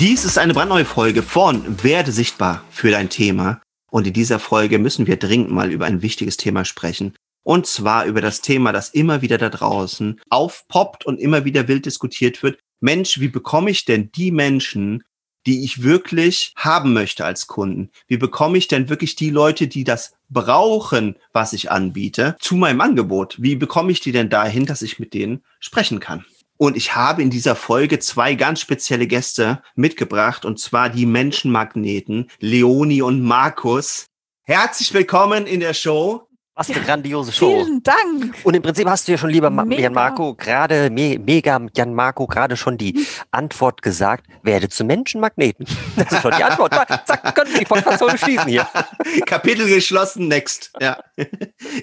[0.00, 3.60] Dies ist eine brandneue Folge von Werde sichtbar für dein Thema.
[3.90, 7.14] Und in dieser Folge müssen wir dringend mal über ein wichtiges Thema sprechen.
[7.42, 11.84] Und zwar über das Thema, das immer wieder da draußen aufpoppt und immer wieder wild
[11.84, 12.58] diskutiert wird.
[12.80, 15.04] Mensch, wie bekomme ich denn die Menschen,
[15.46, 17.90] die ich wirklich haben möchte als Kunden?
[18.08, 22.80] Wie bekomme ich denn wirklich die Leute, die das brauchen, was ich anbiete, zu meinem
[22.80, 23.36] Angebot?
[23.42, 26.24] Wie bekomme ich die denn dahin, dass ich mit denen sprechen kann?
[26.62, 32.30] Und ich habe in dieser Folge zwei ganz spezielle Gäste mitgebracht, und zwar die Menschenmagneten
[32.38, 34.04] Leonie und Markus.
[34.42, 36.28] Herzlich willkommen in der Show.
[36.54, 37.64] Was eine grandiose Show.
[37.64, 38.34] Vielen Dank.
[38.44, 39.84] Und im Prinzip hast du ja schon, lieber Ma- Mega.
[39.84, 45.64] Jan Marco, gerade, me, mega Jan Marco, gerade schon die Antwort gesagt, werde zum Menschenmagneten.
[45.96, 46.74] Das ist schon die Antwort.
[47.06, 48.68] Zack, können wir die Podcast schließen hier.
[49.24, 50.72] Kapitel geschlossen, next.
[50.78, 50.98] Ja.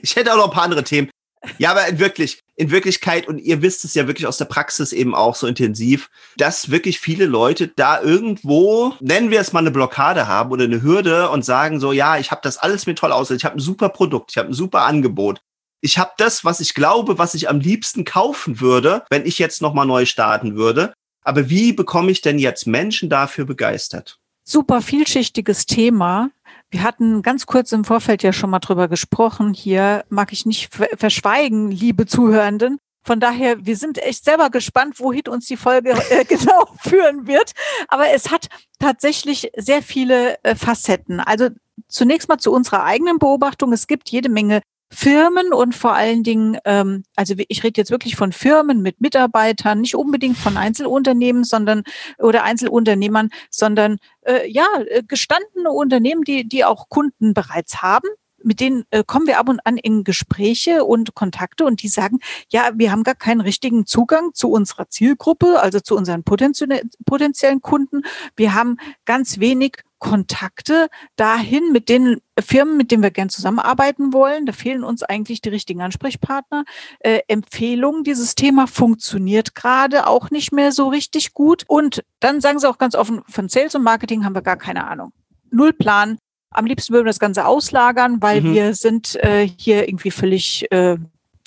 [0.04, 1.10] Ich hätte auch noch ein paar andere Themen.
[1.60, 4.92] Ja, aber in wirklich, in Wirklichkeit, und ihr wisst es ja wirklich aus der Praxis
[4.92, 9.72] eben auch so intensiv, dass wirklich viele Leute da irgendwo, nennen wir es mal eine
[9.72, 13.12] Blockade haben oder eine Hürde und sagen so, ja, ich habe das alles mir toll
[13.12, 15.42] aus, ich habe ein super Produkt, ich habe ein super Angebot.
[15.82, 19.62] Ich habe das, was ich glaube, was ich am liebsten kaufen würde, wenn ich jetzt
[19.62, 20.94] nochmal neu starten würde.
[21.22, 24.18] Aber wie bekomme ich denn jetzt Menschen dafür begeistert?
[24.44, 26.30] Super vielschichtiges Thema.
[26.70, 29.54] Wir hatten ganz kurz im Vorfeld ja schon mal drüber gesprochen.
[29.54, 32.78] Hier mag ich nicht ver- verschweigen, liebe Zuhörenden.
[33.04, 37.54] Von daher, wir sind echt selber gespannt, wohin uns die Folge äh, genau führen wird.
[37.88, 38.48] Aber es hat
[38.80, 41.22] tatsächlich sehr viele äh, Facetten.
[41.22, 41.50] Also
[41.88, 43.72] zunächst mal zu unserer eigenen Beobachtung.
[43.72, 48.16] Es gibt jede Menge Firmen und vor allen Dingen, ähm, also ich rede jetzt wirklich
[48.16, 51.84] von Firmen mit Mitarbeitern, nicht unbedingt von Einzelunternehmen, sondern
[52.18, 58.08] oder Einzelunternehmern, sondern äh, ja äh, gestandene Unternehmen, die die auch Kunden bereits haben.
[58.44, 62.20] Mit denen äh, kommen wir ab und an in Gespräche und Kontakte und die sagen,
[62.50, 67.62] ja, wir haben gar keinen richtigen Zugang zu unserer Zielgruppe, also zu unseren potenzielle- potenziellen
[67.62, 68.04] Kunden.
[68.36, 74.46] Wir haben ganz wenig Kontakte dahin mit den Firmen, mit denen wir gern zusammenarbeiten wollen.
[74.46, 76.66] Da fehlen uns eigentlich die richtigen Ansprechpartner.
[77.00, 81.64] Äh, Empfehlungen, dieses Thema funktioniert gerade auch nicht mehr so richtig gut.
[81.68, 84.88] Und dann sagen sie auch ganz offen, von Sales und Marketing haben wir gar keine
[84.88, 85.12] Ahnung.
[85.52, 86.18] Null Plan.
[86.52, 88.54] Am liebsten würden wir das Ganze auslagern, weil Mhm.
[88.54, 90.98] wir sind äh, hier irgendwie völlig äh,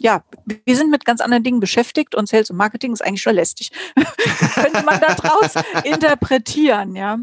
[0.03, 0.25] ja,
[0.65, 3.71] wir sind mit ganz anderen Dingen beschäftigt und Sales und Marketing ist eigentlich schon lästig.
[4.55, 7.19] Könnte man da draus interpretieren, ja.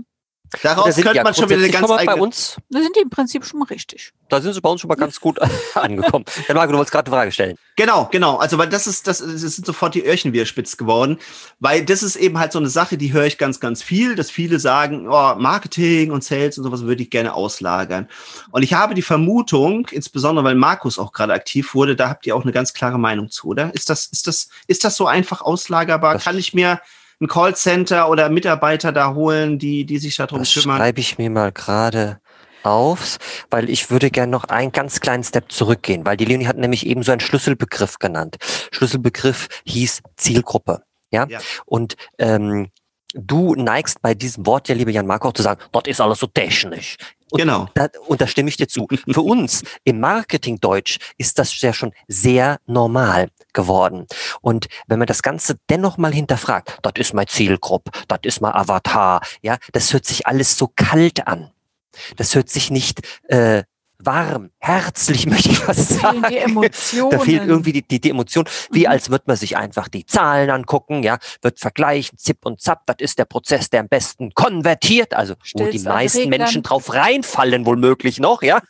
[0.63, 2.79] Da Daraus sind könnte ja man schon wieder eine ganz mal bei eigene uns, Da
[2.79, 4.13] sind die im Prinzip schon mal richtig.
[4.29, 5.39] da sind sie bei uns schon mal ganz gut
[5.75, 6.23] angekommen.
[6.47, 7.57] Jan Marco, du wolltest gerade eine Frage stellen.
[7.75, 8.37] Genau, genau.
[8.37, 11.19] Also, weil das ist, das, das sind sofort die Öhrchen wieder spitz geworden,
[11.59, 14.31] weil das ist eben halt so eine Sache, die höre ich ganz, ganz viel, dass
[14.31, 18.07] viele sagen, oh, Marketing und Sales und sowas würde ich gerne auslagern.
[18.51, 22.35] Und ich habe die Vermutung, insbesondere weil Markus auch gerade aktiv wurde, da habt ihr
[22.35, 23.73] auch eine ganz klare Meinung zu, oder?
[23.75, 26.13] Ist das, ist das, ist das so einfach auslagerbar?
[26.13, 26.79] Das- Kann ich mir
[27.19, 30.77] ein Callcenter oder Mitarbeiter da holen, die, die sich darum Das kümmern?
[30.77, 32.19] schreibe ich mir mal gerade
[32.63, 33.17] auf,
[33.49, 36.85] weil ich würde gerne noch einen ganz kleinen Step zurückgehen, weil die Leonie hat nämlich
[36.85, 38.37] eben so einen Schlüsselbegriff genannt.
[38.71, 40.83] Schlüsselbegriff hieß Zielgruppe.
[41.11, 41.25] Ja.
[41.29, 41.39] Ja.
[41.65, 42.67] Und ähm,
[43.13, 46.19] du neigst bei diesem Wort ja, lieber Jan Marco, auch zu sagen, dort ist alles
[46.19, 46.97] so technisch.
[47.31, 47.67] Und Genau.
[47.73, 48.87] Da, und da stimme ich dir zu.
[49.09, 54.07] Für uns im Marketing-Deutsch ist das ja schon sehr normal geworden.
[54.41, 58.53] Und wenn man das Ganze dennoch mal hinterfragt, das ist meine Zielgruppe, das ist mein
[58.53, 61.51] Avatar, ja, das hört sich alles so kalt an.
[62.15, 63.63] Das hört sich nicht äh,
[63.99, 66.25] warm, herzlich, möchte ich fast Fehlen sagen.
[66.29, 67.11] die Emotionen.
[67.11, 68.91] Da fehlt irgendwie die, die, die Emotion, wie Mhm.
[68.91, 72.97] als würde man sich einfach die Zahlen angucken, ja, wird vergleichen, zip und zap, das
[72.99, 76.41] ist der Prozess, der am besten konvertiert, also wo die meisten Reglern.
[76.41, 78.61] Menschen drauf reinfallen, womöglich noch, ja.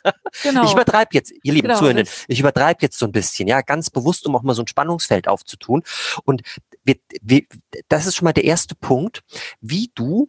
[0.42, 0.64] genau.
[0.64, 3.90] Ich übertreibe jetzt, ihr lieben Genau, Zuhörenden, ich übertreibe jetzt so ein bisschen, ja, ganz
[3.90, 5.82] bewusst, um auch mal so ein Spannungsfeld aufzutun.
[6.24, 6.42] Und
[6.84, 7.42] wir, wir,
[7.88, 9.22] das ist schon mal der erste Punkt,
[9.60, 10.28] wie du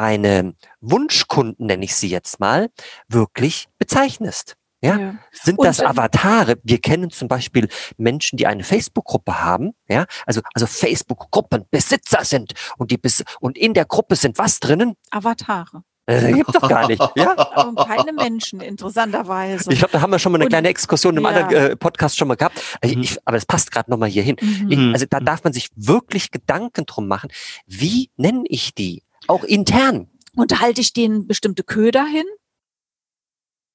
[0.00, 2.70] deine Wunschkunden, nenne ich sie jetzt mal,
[3.08, 4.56] wirklich bezeichnest.
[4.82, 5.14] Ja, Ja.
[5.30, 6.56] sind Und, das Avatare?
[6.64, 7.68] Wir kennen zum Beispiel
[7.98, 13.74] Menschen, die eine Facebook-Gruppe haben, ja, also, also Facebook-Gruppenbesitzer sind und die bis, und in
[13.74, 14.94] der Gruppe sind was drinnen?
[15.10, 15.82] Avatare.
[16.06, 17.32] Äh, gibt's doch gar nicht, ja?
[17.66, 19.70] Und keine Menschen, interessanterweise.
[19.70, 21.28] Ich glaube, da haben wir schon mal eine Und- kleine Exkursion im ja.
[21.28, 22.60] anderen äh, Podcast schon mal gehabt.
[22.82, 23.02] Mhm.
[23.02, 24.36] ich, aber es passt gerade noch mal hier hin.
[24.40, 24.70] Mhm.
[24.72, 24.92] Ich, Mhm.
[24.94, 27.30] also da darf man sich wirklich Gedanken drum machen,
[27.66, 29.04] wie nenne ich die?
[29.26, 30.08] Auch intern.
[30.36, 32.24] Und halte ich denen bestimmte Köder hin?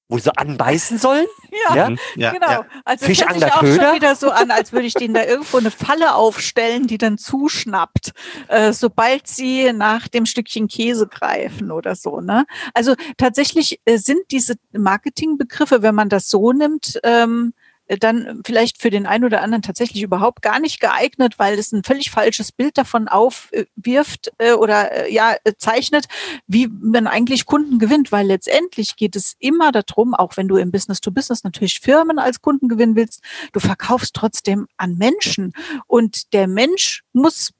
[0.08, 1.26] Wo sie anbeißen sollen?
[1.70, 1.90] Ja, Ja?
[1.90, 2.00] Mhm.
[2.16, 2.48] ja, genau.
[2.48, 2.66] ja.
[2.84, 3.86] Also es hört sich auch Fischanglerköder?
[3.86, 7.18] schon wieder so an, als würde ich denen da irgendwo eine Falle aufstellen, die dann
[7.18, 8.12] zuschnappt,
[8.50, 12.20] äh, sobald sie nach dem Stückchen Käse greifen oder so.
[12.20, 12.46] Ne?
[12.74, 18.82] Also tatsächlich äh, sind diese Marketingbegriffe, wenn man das so nimmt, ähm, äh, dann vielleicht
[18.82, 22.52] für den einen oder anderen tatsächlich überhaupt gar nicht geeignet, weil es ein völlig falsches
[22.52, 26.06] Bild davon aufwirft äh, oder äh, ja äh, zeichnet,
[26.48, 30.72] wie man eigentlich Kunden gewinnt, weil letztendlich geht es immer darum, auch wenn du im
[30.72, 33.22] Business to Business natürlich Firmen als Kunden gewinnen willst,
[33.54, 35.54] du verkaufst trotzdem an Menschen.
[35.88, 37.52] Und der Mensch muss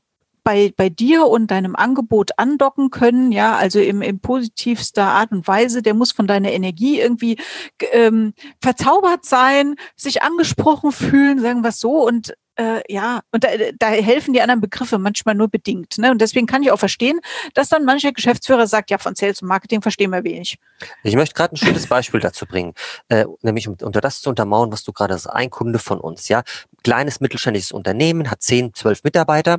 [0.46, 5.48] bei, bei dir und deinem Angebot andocken können, ja, also im, im positivster Art und
[5.48, 7.38] Weise, der muss von deiner Energie irgendwie
[7.92, 12.06] ähm, verzaubert sein, sich angesprochen fühlen, sagen wir es so.
[12.06, 15.98] Und äh, ja, und da, da helfen die anderen Begriffe manchmal nur bedingt.
[15.98, 16.12] Ne?
[16.12, 17.20] Und deswegen kann ich auch verstehen,
[17.54, 20.58] dass dann mancher Geschäftsführer sagt, ja, von Sales und Marketing verstehen wir wenig.
[21.04, 22.74] Ich möchte gerade ein schönes Beispiel dazu bringen,
[23.10, 25.36] äh, nämlich um unter das zu untermauern, was du gerade sagst.
[25.36, 26.44] Ein Kunde von uns, ja,
[26.84, 29.58] kleines mittelständisches Unternehmen, hat 10, 12 Mitarbeiter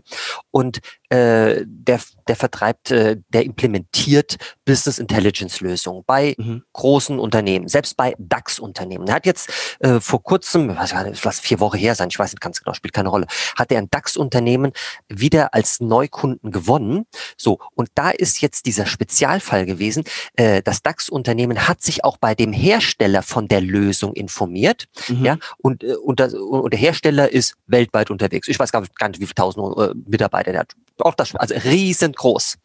[0.51, 0.81] und
[1.11, 6.63] äh, der, der vertreibt, äh, der implementiert Business Intelligence Lösungen bei Mhm.
[6.73, 9.07] großen Unternehmen, selbst bei DAX-Unternehmen.
[9.09, 9.51] Er hat jetzt
[9.81, 12.41] äh, vor kurzem, ich weiß gar nicht, lass vier Wochen her sein, ich weiß nicht
[12.41, 13.27] ganz genau, spielt keine Rolle,
[13.57, 14.73] hat er ein DAX-Unternehmen
[15.09, 17.05] wieder als Neukunden gewonnen.
[17.37, 20.05] So, und da ist jetzt dieser Spezialfall gewesen,
[20.35, 25.25] äh, das DAX-Unternehmen hat sich auch bei dem Hersteller von der Lösung informiert, Mhm.
[25.25, 28.49] ja, und, äh, und, das, und der Hersteller ist weltweit unterwegs.
[28.49, 30.75] Ich weiß gar nicht, gar nicht wie viele tausend äh, Mitarbeiter der hat.
[30.99, 32.57] Auch das, also riesengroß.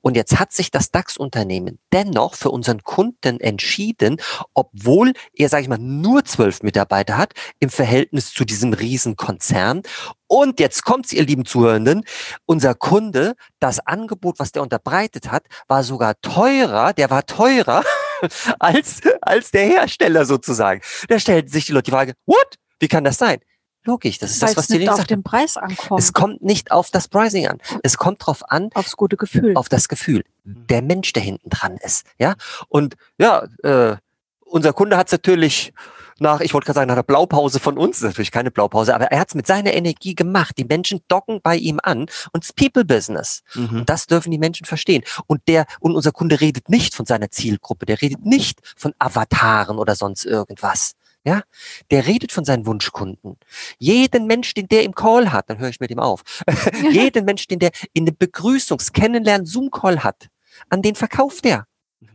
[0.00, 4.20] Und jetzt hat sich das DAX-Unternehmen dennoch für unseren Kunden entschieden,
[4.54, 9.82] obwohl er, sage ich mal, nur zwölf Mitarbeiter hat im Verhältnis zu diesem Riesenkonzern.
[10.26, 12.04] Und jetzt kommt's, ihr lieben Zuhörenden,
[12.46, 17.82] unser Kunde, das Angebot, was der unterbreitet hat, war sogar teurer, der war teurer
[18.58, 20.82] als, als der Hersteller sozusagen.
[21.08, 22.56] Da stellten sich die Leute die Frage, what?
[22.78, 23.40] Wie kann das sein?
[23.84, 26.42] Logisch, das ist Weil das, was es die nicht auf den Preis ankommt, Es kommt
[26.42, 27.58] nicht auf das Pricing an.
[27.82, 29.56] Es kommt drauf an, aufs gute Gefühl.
[29.56, 32.04] auf das Gefühl, der Mensch, der hinten dran ist.
[32.18, 32.34] Ja,
[32.68, 33.96] und ja, äh,
[34.44, 35.72] unser Kunde hat es natürlich
[36.20, 39.20] nach, ich wollte gerade sagen, nach der Blaupause von uns, natürlich keine Blaupause, aber er
[39.20, 40.56] hat es mit seiner Energie gemacht.
[40.58, 43.42] Die Menschen docken bei ihm an und es ist People Business.
[43.54, 43.80] Mhm.
[43.80, 45.02] Und das dürfen die Menschen verstehen.
[45.26, 49.78] Und der, und unser Kunde redet nicht von seiner Zielgruppe, der redet nicht von Avataren
[49.78, 50.92] oder sonst irgendwas.
[51.24, 51.42] Ja,
[51.90, 53.36] der redet von seinen Wunschkunden.
[53.78, 56.22] Jeden Mensch, den der im Call hat, dann höre ich mit ihm auf.
[56.90, 60.28] Jeden Mensch, den der in einem Begrüßungs-, Kennenlernen, Zoom-Call hat,
[60.70, 61.66] an den verkauft er.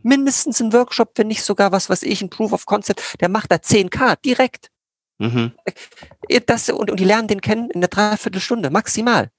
[0.02, 3.52] Mindestens ein Workshop, wenn nicht sogar was, was ich, ein Proof of Concept, der macht
[3.52, 4.70] da 10k direkt.
[5.18, 5.52] Mhm.
[6.46, 9.30] Das, und, und die lernen den kennen in einer Dreiviertelstunde, maximal.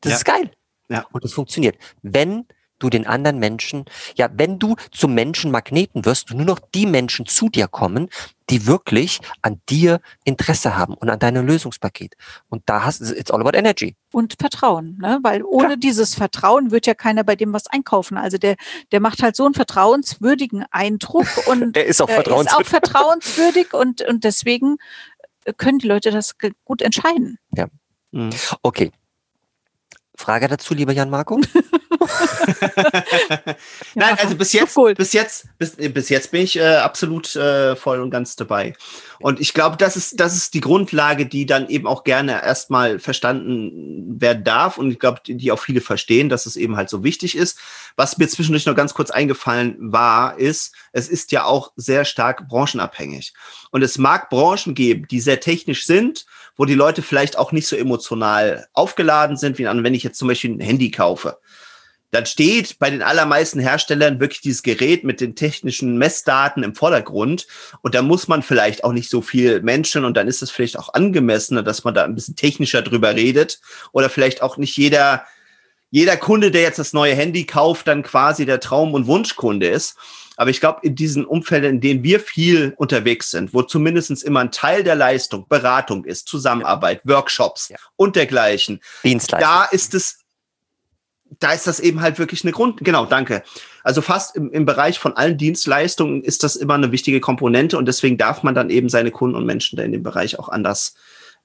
[0.00, 0.16] Das Ja.
[0.18, 0.50] ist geil.
[0.88, 1.06] Ja.
[1.12, 1.78] Und das funktioniert.
[2.02, 2.46] Wenn
[2.78, 3.84] du den anderen Menschen,
[4.16, 8.08] ja, wenn du zum Menschenmagneten wirst nur noch die Menschen zu dir kommen,
[8.50, 12.14] die wirklich an dir Interesse haben und an deinem Lösungspaket.
[12.48, 13.96] Und da hast it's all about energy.
[14.12, 15.18] und Vertrauen, ne?
[15.22, 15.76] weil ohne Klar.
[15.76, 18.16] dieses Vertrauen wird ja keiner bei dem was einkaufen.
[18.18, 18.56] Also der,
[18.92, 22.68] der macht halt so einen vertrauenswürdigen Eindruck und Der ist auch äh, ist auch vertrauenswürdig.
[22.68, 24.76] vertrauenswürdig und, und deswegen
[25.44, 27.38] äh, können die Leute das gut entscheiden.
[28.12, 28.30] Mhm.
[28.62, 28.92] Okay.
[30.16, 31.40] Frage dazu, lieber Jan Marco?
[33.94, 38.00] Nein, also bis jetzt, bis jetzt, bis, bis jetzt bin ich äh, absolut äh, voll
[38.00, 38.74] und ganz dabei.
[39.20, 42.98] Und ich glaube, das ist, das ist die Grundlage, die dann eben auch gerne erstmal
[42.98, 44.78] verstanden werden darf.
[44.78, 47.58] Und ich glaube, die, die auch viele verstehen, dass es eben halt so wichtig ist.
[47.96, 52.48] Was mir zwischendurch noch ganz kurz eingefallen war, ist, es ist ja auch sehr stark
[52.48, 53.34] branchenabhängig.
[53.70, 57.66] Und es mag Branchen geben, die sehr technisch sind, wo die Leute vielleicht auch nicht
[57.66, 61.38] so emotional aufgeladen sind, wie wenn ich jetzt zum Beispiel ein Handy kaufe
[62.14, 67.48] dann steht bei den allermeisten Herstellern wirklich dieses Gerät mit den technischen Messdaten im Vordergrund.
[67.82, 70.78] Und da muss man vielleicht auch nicht so viel Menschen und dann ist es vielleicht
[70.78, 73.60] auch angemessener, dass man da ein bisschen technischer drüber redet.
[73.90, 75.26] Oder vielleicht auch nicht jeder,
[75.94, 79.96] jeder Kunde, der jetzt das neue Handy kauft, dann quasi der Traum- und Wunschkunde ist.
[80.36, 84.40] Aber ich glaube, in diesen Umfeldern, in denen wir viel unterwegs sind, wo zumindest immer
[84.40, 87.76] ein Teil der Leistung Beratung ist, Zusammenarbeit, Workshops Ja.
[87.94, 88.80] und dergleichen,
[89.28, 90.18] da ist es,
[91.38, 93.44] da ist das eben halt wirklich eine Grund, genau, danke.
[93.84, 97.86] Also fast im, im Bereich von allen Dienstleistungen ist das immer eine wichtige Komponente und
[97.86, 100.96] deswegen darf man dann eben seine Kunden und Menschen da in dem Bereich auch anders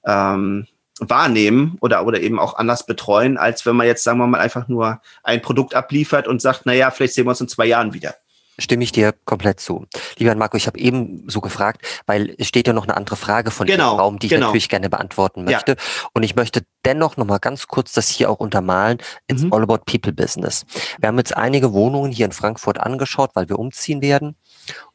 [0.04, 0.66] ähm,
[1.00, 4.68] wahrnehmen oder, oder eben auch anders betreuen, als wenn man jetzt, sagen wir mal, einfach
[4.68, 7.94] nur ein Produkt abliefert und sagt, na ja, vielleicht sehen wir uns in zwei Jahren
[7.94, 8.14] wieder.
[8.58, 9.86] stimme ich dir komplett zu.
[10.18, 13.50] Lieber Marco, ich habe eben so gefragt, weil es steht ja noch eine andere Frage
[13.50, 14.46] von genau, dem Raum, die ich genau.
[14.46, 15.72] natürlich gerne beantworten möchte.
[15.72, 15.78] Ja.
[16.12, 18.98] Und ich möchte dennoch noch mal ganz kurz das hier auch untermalen.
[19.28, 19.52] It's mhm.
[19.52, 20.64] all about people business.
[20.98, 24.36] Wir haben jetzt einige Wohnungen hier in Frankfurt angeschaut, weil wir umziehen werden.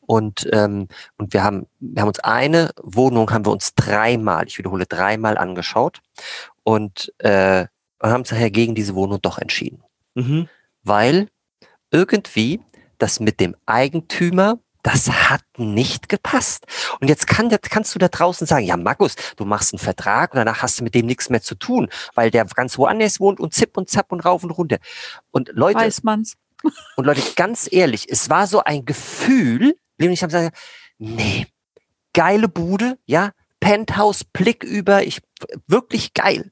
[0.05, 4.57] Und, ähm, und wir haben, wir haben uns eine Wohnung haben wir uns dreimal, ich
[4.57, 6.01] wiederhole, dreimal angeschaut
[6.63, 7.65] und äh,
[8.01, 9.83] haben uns daher gegen diese Wohnung doch entschieden.
[10.13, 10.47] Mhm.
[10.83, 11.29] Weil
[11.91, 12.61] irgendwie
[12.97, 16.65] das mit dem Eigentümer, das hat nicht gepasst.
[16.99, 20.37] Und jetzt kann, kannst du da draußen sagen, ja, Markus, du machst einen Vertrag und
[20.37, 23.53] danach hast du mit dem nichts mehr zu tun, weil der ganz woanders wohnt und
[23.53, 24.77] zipp und zapp und rauf und runter.
[25.31, 25.79] Und Leute.
[25.79, 26.35] Weiß man's.
[26.95, 30.57] Und Leute, ganz ehrlich, es war so ein Gefühl, nämlich haben gesagt,
[30.97, 31.47] nee,
[32.13, 35.21] geile Bude, ja, Penthouse, Blick über, ich,
[35.67, 36.51] wirklich geil.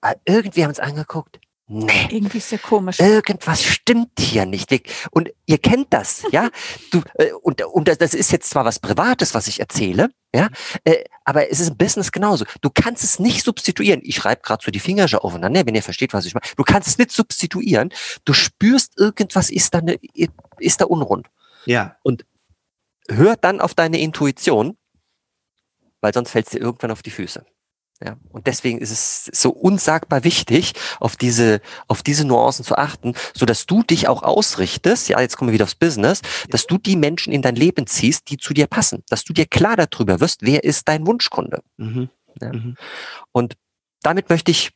[0.00, 2.08] Aber irgendwie haben wir uns angeguckt, nee.
[2.10, 3.00] Irgendwie ist ja komisch.
[3.00, 4.70] Irgendwas stimmt hier nicht.
[5.10, 6.50] Und ihr kennt das, ja?
[6.90, 10.48] Du, äh, und, und das ist jetzt zwar was Privates, was ich erzähle, ja,
[10.84, 12.44] äh, aber es ist im Business genauso.
[12.60, 14.00] Du kannst es nicht substituieren.
[14.02, 16.44] Ich schreibe gerade so die Finger schon aufeinander, wenn ihr versteht, was ich meine.
[16.56, 17.92] Du kannst es nicht substituieren.
[18.24, 19.98] Du spürst, irgendwas ist da, ne,
[20.58, 21.28] ist da unrund.
[21.64, 21.96] Ja.
[22.02, 22.24] Und
[23.08, 24.76] hör dann auf deine Intuition,
[26.00, 27.44] weil sonst fällt es dir irgendwann auf die Füße.
[28.04, 33.14] Ja, und deswegen ist es so unsagbar wichtig, auf diese, auf diese Nuancen zu achten,
[33.32, 35.08] so dass du dich auch ausrichtest.
[35.08, 38.28] Ja, jetzt kommen wir wieder aufs Business, dass du die Menschen in dein Leben ziehst,
[38.30, 41.62] die zu dir passen, dass du dir klar darüber wirst, wer ist dein Wunschkunde.
[41.76, 42.08] Mhm.
[42.40, 42.52] Ja.
[42.52, 42.76] Mhm.
[43.30, 43.54] Und
[44.02, 44.72] damit möchte ich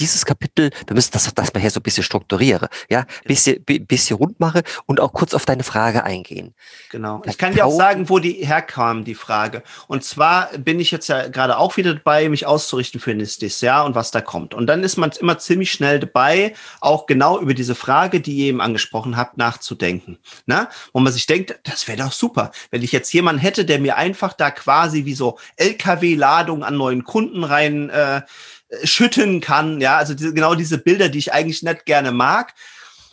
[0.00, 4.16] dieses Kapitel, wir müssen das, das mal hier so ein bisschen strukturiere, ja, bisschen, bisschen
[4.16, 6.54] rund mache und auch kurz auf deine Frage eingehen.
[6.90, 7.22] Genau.
[7.26, 9.62] Ich kann dir auch sagen, wo die herkam, die Frage.
[9.86, 13.84] Und zwar bin ich jetzt ja gerade auch wieder dabei, mich auszurichten für nächstes Jahr
[13.84, 14.54] und was da kommt.
[14.54, 18.46] Und dann ist man immer ziemlich schnell dabei, auch genau über diese Frage, die ihr
[18.46, 20.18] eben angesprochen habt, nachzudenken.
[20.46, 20.68] Na?
[20.92, 23.96] Wo man sich denkt, das wäre doch super, wenn ich jetzt jemanden hätte, der mir
[23.96, 28.22] einfach da quasi wie so LKW-Ladung an neuen Kunden rein äh,
[28.84, 29.80] schütten kann.
[29.80, 32.54] Ja, also diese, genau diese Bilder, die ich eigentlich nicht gerne mag.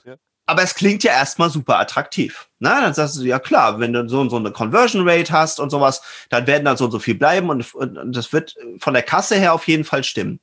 [0.04, 0.16] Ja.
[0.46, 2.48] Aber es klingt ja erstmal super attraktiv.
[2.60, 5.60] Na, dann sagst du, ja klar, wenn du so und so eine Conversion Rate hast
[5.60, 8.94] und sowas, dann werden dann so und so viel bleiben und, und das wird von
[8.94, 10.40] der Kasse her auf jeden Fall stimmen.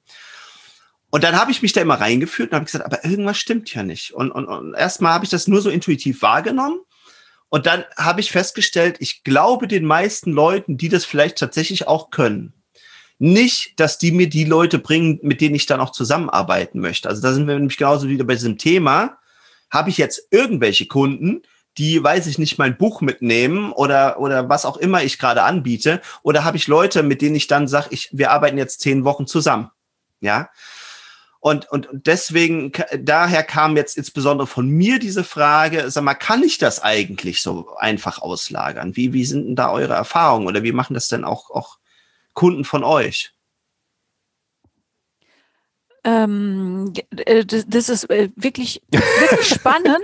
[1.10, 3.82] Und dann habe ich mich da immer reingeführt und habe gesagt, aber irgendwas stimmt ja
[3.82, 4.14] nicht.
[4.14, 6.80] Und, und, und erstmal habe ich das nur so intuitiv wahrgenommen.
[7.50, 12.08] Und dann habe ich festgestellt, ich glaube den meisten Leuten, die das vielleicht tatsächlich auch
[12.08, 12.54] können,
[13.22, 17.08] nicht, dass die mir die Leute bringen, mit denen ich dann auch zusammenarbeiten möchte.
[17.08, 19.18] Also da sind wir nämlich genauso wieder bei diesem Thema.
[19.70, 21.42] Habe ich jetzt irgendwelche Kunden,
[21.78, 26.02] die, weiß ich nicht, mein Buch mitnehmen oder, oder was auch immer ich gerade anbiete?
[26.24, 29.28] Oder habe ich Leute, mit denen ich dann sage, ich, wir arbeiten jetzt zehn Wochen
[29.28, 29.70] zusammen?
[30.20, 30.50] Ja.
[31.38, 36.58] Und, und, deswegen, daher kam jetzt insbesondere von mir diese Frage, sag mal, kann ich
[36.58, 38.96] das eigentlich so einfach auslagern?
[38.96, 41.78] Wie, wie sind denn da eure Erfahrungen oder wie machen das denn auch, auch
[42.34, 43.32] Kunden von euch?
[46.04, 50.00] Ähm, äh, das ist äh, wirklich, wirklich spannend,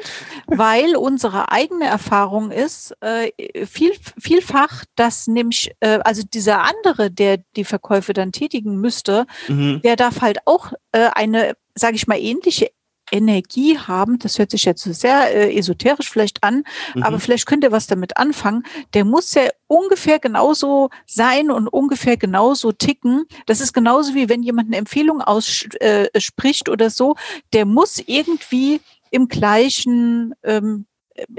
[0.46, 3.32] weil unsere eigene Erfahrung ist, äh,
[3.66, 9.80] viel, vielfach, dass nämlich, also dieser andere, der die Verkäufe dann tätigen müsste, mhm.
[9.82, 12.70] der darf halt auch eine, sage ich mal, ähnliche
[13.10, 17.02] Energie haben, das hört sich jetzt sehr äh, esoterisch vielleicht an, mhm.
[17.02, 22.16] aber vielleicht könnt ihr was damit anfangen, der muss ja ungefähr genauso sein und ungefähr
[22.16, 23.24] genauso ticken.
[23.46, 27.16] Das ist genauso wie wenn jemand eine Empfehlung ausspricht äh, oder so,
[27.52, 30.86] der muss irgendwie im gleichen ähm,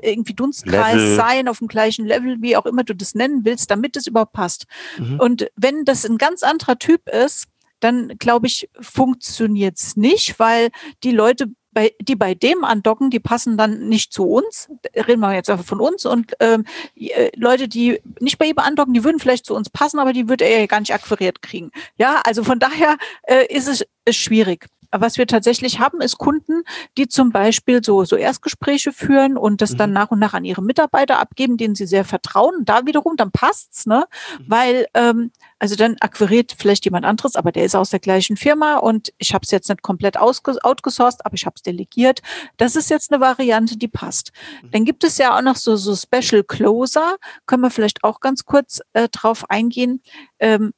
[0.01, 1.15] irgendwie Dunstkreis Level.
[1.15, 4.33] sein, auf dem gleichen Level, wie auch immer du das nennen willst, damit es überhaupt
[4.33, 4.65] passt.
[4.97, 5.19] Mhm.
[5.19, 7.47] Und wenn das ein ganz anderer Typ ist,
[7.79, 10.69] dann glaube ich, funktioniert's nicht, weil
[11.03, 11.47] die Leute
[11.79, 14.69] bei, die bei dem andocken, die passen dann nicht zu uns.
[14.95, 16.05] Reden wir jetzt einfach von uns.
[16.05, 20.00] Und ähm, äh, Leute, die nicht bei ihm andocken, die würden vielleicht zu uns passen,
[20.00, 21.71] aber die würde er ja gar nicht akquiriert kriegen.
[21.98, 26.63] Ja, also von daher äh, ist es ist schwierig was wir tatsächlich haben, ist Kunden,
[26.98, 29.77] die zum Beispiel so, so Erstgespräche führen und das mhm.
[29.77, 32.65] dann nach und nach an ihre Mitarbeiter abgeben, denen sie sehr vertrauen.
[32.65, 34.05] da wiederum, dann passt's, ne?
[34.39, 34.46] Mhm.
[34.48, 38.77] Weil, ähm, also dann akquiriert vielleicht jemand anderes, aber der ist aus der gleichen Firma
[38.77, 42.22] und ich habe es jetzt nicht komplett outgesourced, aber ich habe es delegiert.
[42.58, 44.31] Das ist jetzt eine Variante, die passt.
[44.63, 44.72] Mhm.
[44.72, 48.46] Dann gibt es ja auch noch so, so Special Closer, können wir vielleicht auch ganz
[48.46, 50.01] kurz äh, drauf eingehen.
[50.39, 50.74] Ähm,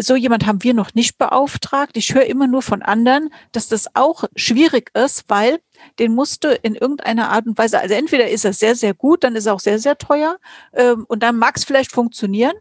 [0.00, 1.96] so jemand haben wir noch nicht beauftragt.
[1.96, 5.60] Ich höre immer nur von anderen, dass das auch schwierig ist, weil
[5.98, 9.24] den musst du in irgendeiner Art und Weise, also entweder ist er sehr, sehr gut,
[9.24, 10.38] dann ist er auch sehr, sehr teuer
[10.72, 12.54] ähm, und dann mag es vielleicht funktionieren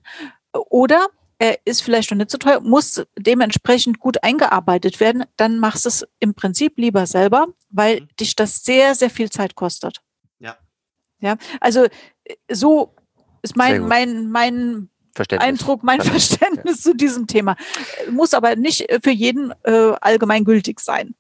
[0.52, 1.08] oder
[1.40, 5.90] er ist vielleicht noch nicht so teuer, muss dementsprechend gut eingearbeitet werden, dann machst du
[5.90, 8.08] es im Prinzip lieber selber, weil mhm.
[8.20, 10.02] dich das sehr, sehr viel Zeit kostet.
[10.40, 10.58] Ja,
[11.20, 11.86] Ja, also
[12.24, 12.96] äh, so
[13.44, 14.90] ist mein, mein, mein
[15.40, 16.92] Eindruck, mein Verständnis ja.
[16.92, 17.56] zu diesem Thema.
[18.12, 21.16] Muss aber nicht für jeden äh, allgemeingültig sein.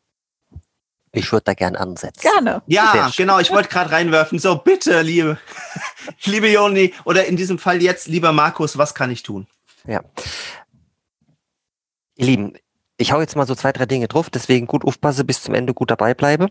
[1.12, 2.22] Ich würde da gern ansetzen.
[2.22, 2.62] Gerne.
[2.68, 3.40] Ja, genau.
[3.40, 4.40] Ich wollte gerade reinwerfen.
[4.40, 5.38] So, bitte, liebe,
[6.26, 9.48] liebe Joni, oder in diesem Fall jetzt, lieber Markus, was kann ich tun?
[9.86, 10.02] Ja.
[12.16, 12.54] Ihr Lieben,
[12.98, 15.74] ich hau jetzt mal so zwei, drei Dinge drauf, deswegen gut aufpasse, bis zum Ende
[15.74, 16.48] gut dabei bleibe,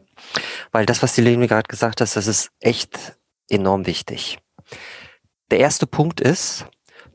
[0.72, 3.16] weil das, was die Leni gerade gesagt hat, das ist echt
[3.48, 4.38] enorm wichtig.
[5.50, 6.66] Der erste Punkt ist,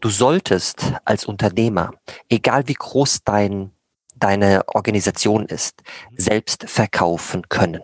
[0.02, 1.92] du solltest als Unternehmer,
[2.30, 3.72] egal wie groß dein
[4.22, 5.82] deine Organisation ist,
[6.16, 7.82] selbst verkaufen können.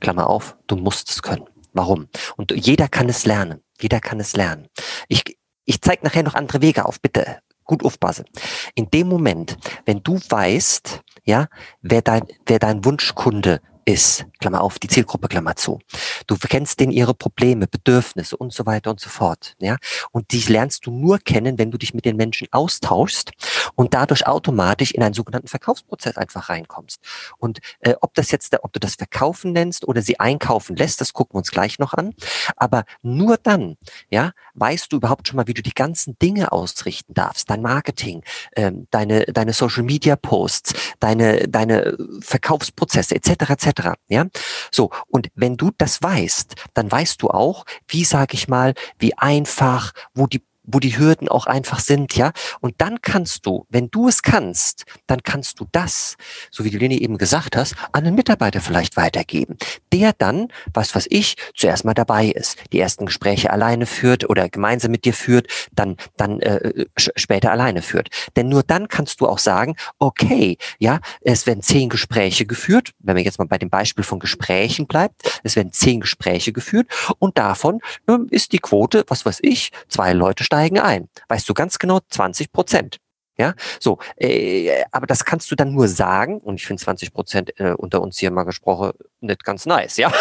[0.00, 1.46] Klammer auf, du musst es können.
[1.72, 2.08] Warum?
[2.36, 3.62] Und jeder kann es lernen.
[3.80, 4.68] Jeder kann es lernen.
[5.08, 5.22] Ich,
[5.64, 7.38] ich zeige nachher noch andere Wege auf, bitte.
[7.64, 8.26] Gut aufpassen.
[8.74, 11.48] In dem Moment, wenn du weißt, ja,
[11.80, 15.80] wer dein, wer dein Wunschkunde ist, Klammer auf, die Zielgruppe, Klammer zu.
[16.26, 19.76] Du kennst denen ihre Probleme, Bedürfnisse und so weiter und so fort, ja.
[20.10, 23.32] Und die lernst du nur kennen, wenn du dich mit den Menschen austauschst
[23.74, 27.00] und dadurch automatisch in einen sogenannten Verkaufsprozess einfach reinkommst.
[27.38, 31.12] Und äh, ob das jetzt, ob du das Verkaufen nennst oder sie einkaufen lässt, das
[31.12, 32.14] gucken wir uns gleich noch an.
[32.56, 33.76] Aber nur dann,
[34.10, 38.22] ja, weißt du überhaupt schon mal, wie du die ganzen Dinge ausrichten darfst, dein Marketing,
[38.56, 43.50] ähm, deine, deine Social Media Posts, deine, deine Verkaufsprozesse etc.
[43.50, 43.73] etc
[44.08, 44.26] Ja,
[44.70, 49.16] so und wenn du das weißt, dann weißt du auch, wie sage ich mal, wie
[49.18, 52.32] einfach, wo die wo die Hürden auch einfach sind, ja.
[52.60, 56.16] Und dann kannst du, wenn du es kannst, dann kannst du das,
[56.50, 59.56] so wie du Leni eben gesagt hast, an einen Mitarbeiter vielleicht weitergeben,
[59.92, 64.48] der dann, was was ich, zuerst mal dabei ist, die ersten Gespräche alleine führt oder
[64.48, 68.08] gemeinsam mit dir führt, dann dann äh, später alleine führt.
[68.36, 73.14] Denn nur dann kannst du auch sagen, okay, ja, es werden zehn Gespräche geführt, wenn
[73.14, 77.38] man jetzt mal bei dem Beispiel von Gesprächen bleibt, es werden zehn Gespräche geführt und
[77.38, 81.08] davon äh, ist die Quote, was weiß ich, zwei Leute steigen ein.
[81.28, 82.98] Weißt du ganz genau 20 Prozent.
[83.36, 87.58] Ja, so, äh, aber das kannst du dann nur sagen, und ich finde 20 Prozent
[87.58, 90.12] äh, unter uns hier mal gesprochen nicht ganz nice, ja.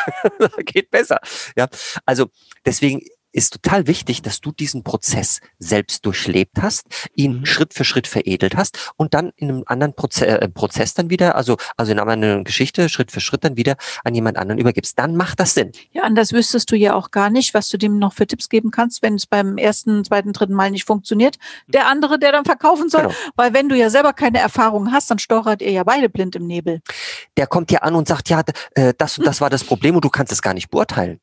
[0.64, 1.20] Geht besser.
[1.54, 1.68] Ja,
[2.06, 2.28] also
[2.64, 3.02] deswegen
[3.36, 7.46] ist total wichtig, dass du diesen Prozess selbst durchlebt hast, ihn mhm.
[7.46, 11.36] Schritt für Schritt veredelt hast und dann in einem anderen Proze äh, Prozess dann wieder,
[11.36, 14.98] also, also in einer anderen Geschichte, Schritt für Schritt dann wieder an jemand anderen übergibst.
[14.98, 15.72] Dann macht das Sinn.
[15.92, 18.70] Ja, anders wüsstest du ja auch gar nicht, was du dem noch für Tipps geben
[18.70, 21.36] kannst, wenn es beim ersten, zweiten, dritten Mal nicht funktioniert.
[21.66, 23.02] Der andere, der dann verkaufen soll.
[23.02, 23.14] Genau.
[23.36, 26.46] Weil wenn du ja selber keine Erfahrung hast, dann stochert ihr ja beide blind im
[26.46, 26.80] Nebel.
[27.36, 28.42] Der kommt ja an und sagt, ja,
[28.74, 31.20] äh, das und das war das Problem und du kannst es gar nicht beurteilen.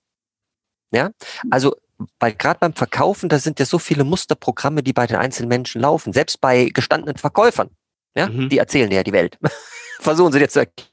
[0.92, 1.10] Ja,
[1.50, 1.74] also
[2.20, 5.82] weil gerade beim Verkaufen, da sind ja so viele Musterprogramme, die bei den einzelnen Menschen
[5.82, 7.70] laufen, selbst bei gestandenen Verkäufern.
[8.16, 8.50] Ja, mhm.
[8.50, 9.40] die erzählen ja die Welt.
[10.00, 10.90] Versuchen sie jetzt zu erklären.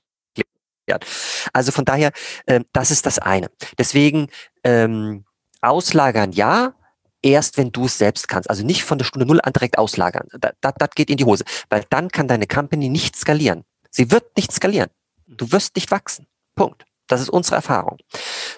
[1.52, 2.10] Also von daher,
[2.46, 3.50] äh, das ist das eine.
[3.78, 4.28] Deswegen
[4.64, 5.24] ähm,
[5.60, 6.74] auslagern ja,
[7.22, 8.48] erst wenn du es selbst kannst.
[8.48, 10.26] Also nicht von der Stunde Null an direkt auslagern.
[10.32, 11.44] Das, das, das geht in die Hose.
[11.68, 13.64] Weil dann kann deine Company nicht skalieren.
[13.90, 14.90] Sie wird nicht skalieren.
[15.26, 16.26] Du wirst nicht wachsen.
[16.56, 16.84] Punkt.
[17.06, 17.98] Das ist unsere Erfahrung.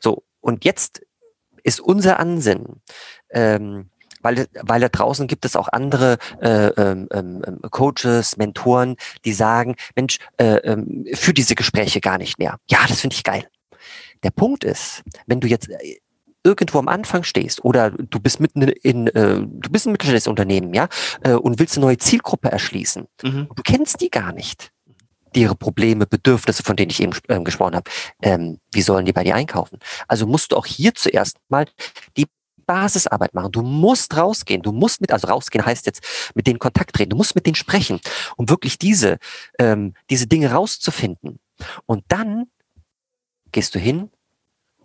[0.00, 1.02] So, und jetzt
[1.62, 2.82] ist unser Ansinnen,
[3.30, 3.90] ähm,
[4.22, 9.32] weil, weil da draußen gibt es auch andere äh, ähm, ähm, ähm, Coaches, Mentoren, die
[9.32, 12.56] sagen, Mensch, äh, ähm, für diese Gespräche gar nicht mehr.
[12.70, 13.46] Ja, das finde ich geil.
[14.22, 15.98] Der Punkt ist, wenn du jetzt äh,
[16.44, 20.74] irgendwo am Anfang stehst oder du bist mitten in, äh, du bist ein mittelständisches Unternehmen,
[20.74, 20.88] ja,
[21.22, 23.06] äh, und willst eine neue Zielgruppe erschließen.
[23.22, 23.48] Mhm.
[23.54, 24.72] Du kennst die gar nicht
[25.36, 27.90] ihre Probleme, Bedürfnisse, von denen ich eben äh, gesprochen habe,
[28.22, 29.78] ähm, wie sollen die bei dir einkaufen?
[30.08, 31.66] Also musst du auch hier zuerst mal
[32.16, 32.26] die
[32.66, 33.52] Basisarbeit machen.
[33.52, 34.62] Du musst rausgehen.
[34.62, 37.10] Du musst mit, also rausgehen heißt jetzt mit denen Kontakt treten.
[37.10, 38.00] Du musst mit denen sprechen,
[38.36, 39.18] um wirklich diese,
[39.58, 41.38] ähm, diese Dinge rauszufinden.
[41.86, 42.46] Und dann
[43.50, 44.10] gehst du hin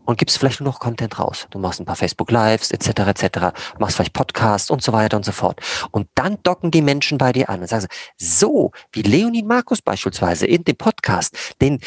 [0.08, 1.48] und gibst vielleicht nur noch Content raus.
[1.52, 2.88] Du machst ein paar Facebook Lives etc.
[3.08, 3.40] etc.
[3.78, 5.60] machst vielleicht Podcasts und so weiter und so fort.
[5.92, 10.48] Und dann docken die Menschen bei dir an und sagen so wie Leonid Markus beispielsweise
[10.48, 11.80] in dem Podcast, den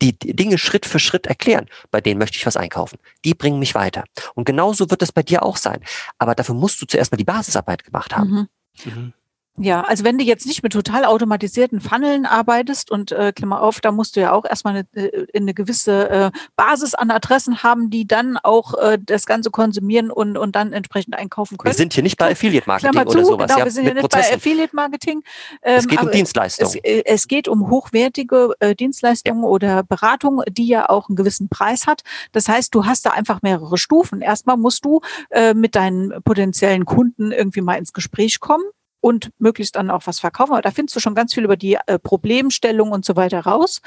[0.00, 2.98] die Dinge Schritt für Schritt erklären, bei denen möchte ich was einkaufen.
[3.24, 4.04] Die bringen mich weiter.
[4.34, 5.80] Und genauso wird es bei dir auch sein.
[6.18, 8.48] Aber dafür musst du zuerst mal die Basisarbeit gemacht haben.
[8.84, 8.92] Mhm.
[8.92, 9.12] Mhm.
[9.56, 13.80] Ja, also wenn du jetzt nicht mit total automatisierten Funneln arbeitest und äh, Klammer auf,
[13.80, 17.88] da musst du ja auch erstmal eine, äh, eine gewisse äh, Basis an Adressen haben,
[17.88, 21.72] die dann auch äh, das Ganze konsumieren und, und dann entsprechend einkaufen können.
[21.72, 23.46] Wir sind hier nicht bei Affiliate Marketing zu, oder sowas.
[23.46, 24.30] Genau, ja, wir sind hier nicht Prozessen.
[24.30, 25.22] bei Affiliate Marketing.
[25.62, 26.80] Ähm, es geht um Dienstleistungen.
[26.82, 29.48] Es, äh, es, geht um hochwertige äh, Dienstleistungen ja.
[29.48, 32.02] oder Beratung, die ja auch einen gewissen Preis hat.
[32.32, 34.20] Das heißt, du hast da einfach mehrere Stufen.
[34.20, 38.64] Erstmal musst du äh, mit deinen potenziellen Kunden irgendwie mal ins Gespräch kommen
[39.04, 40.52] und möglichst dann auch was verkaufen.
[40.52, 43.82] Aber da findest du schon ganz viel über die äh, Problemstellung und so weiter raus.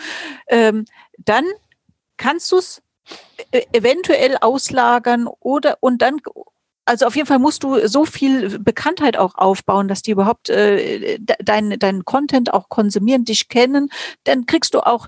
[0.47, 0.85] Ähm,
[1.17, 1.43] dann
[2.17, 2.83] kannst du es
[3.51, 6.19] e eventuell auslagern oder und dann
[6.85, 11.17] also auf jeden Fall musst du so viel Bekanntheit auch aufbauen, dass die überhaupt äh,
[11.19, 13.89] deinen dein Content auch konsumieren, dich kennen.
[14.23, 15.07] Dann kriegst du auch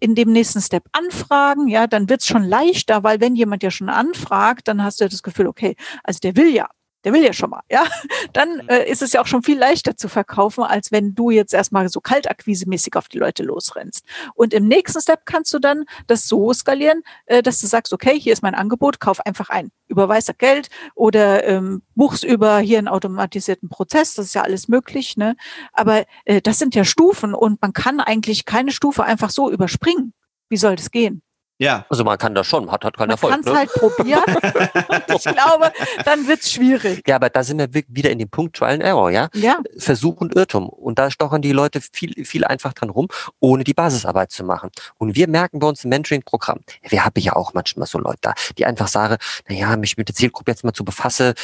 [0.00, 3.90] in dem nächsten Step Anfragen, ja, dann wird's schon leichter, weil wenn jemand ja schon
[3.90, 6.66] anfragt, dann hast du ja das Gefühl, okay, also der will ja
[7.04, 7.84] der will ja schon mal, ja,
[8.32, 8.68] dann mhm.
[8.68, 11.88] äh, ist es ja auch schon viel leichter zu verkaufen, als wenn du jetzt erstmal
[11.88, 14.04] so kaltakquisemäßig auf die Leute losrennst.
[14.34, 18.18] Und im nächsten Step kannst du dann das so skalieren, äh, dass du sagst, okay,
[18.18, 22.78] hier ist mein Angebot, kauf einfach ein, überweis das Geld oder ähm, buchst über hier
[22.78, 25.36] einen automatisierten Prozess, das ist ja alles möglich, ne?
[25.72, 30.12] Aber äh, das sind ja Stufen und man kann eigentlich keine Stufe einfach so überspringen.
[30.48, 31.22] Wie soll das gehen?
[31.60, 31.84] Ja.
[31.90, 33.32] Also man kann das schon, hat, hat keinen Erfolg.
[33.32, 33.58] Man kann es ne?
[33.58, 34.24] halt probieren.
[35.14, 35.72] ich glaube,
[36.06, 37.06] dann wird's schwierig.
[37.06, 39.28] Ja, aber da sind wir wieder in dem Punkt Trial and Error, ja?
[39.34, 39.58] Ja.
[39.76, 40.70] Versuch und Irrtum.
[40.70, 43.08] Und da stochern die Leute viel, viel einfach dran rum,
[43.40, 44.70] ohne die Basisarbeit zu machen.
[44.96, 48.34] Und wir merken bei uns im Mentoring-Programm, wir haben ja auch manchmal so Leute da,
[48.56, 51.34] die einfach sagen, na ja, mich mit der Zielgruppe jetzt mal zu befassen,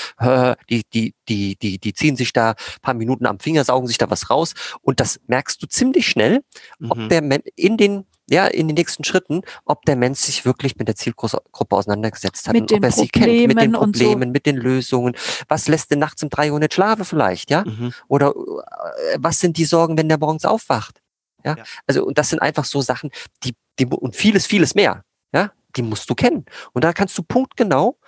[0.71, 4.09] die, die, die, die, die ziehen sich da paar Minuten am Finger, saugen sich da
[4.09, 4.55] was raus.
[4.81, 6.43] Und das merkst du ziemlich schnell,
[6.89, 7.09] ob mhm.
[7.11, 7.23] der
[7.57, 11.77] in den ja, in den nächsten Schritten, ob der Mensch sich wirklich mit der Zielgruppe
[11.77, 14.33] auseinandergesetzt hat mit und ob er sie kennt, mit den Problemen, so.
[14.33, 15.17] mit den Lösungen.
[15.49, 17.65] Was lässt denn nachts um drei Uhr nicht schlafen vielleicht, ja?
[17.65, 17.93] Mhm.
[18.09, 21.01] Oder äh, was sind die Sorgen, wenn der morgens aufwacht?
[21.45, 21.57] Ja?
[21.57, 21.65] ja.
[21.87, 23.11] Also, und das sind einfach so Sachen,
[23.45, 25.53] die, die, und vieles, vieles mehr, ja?
[25.77, 26.47] Die musst du kennen.
[26.73, 27.99] Und da kannst du punktgenau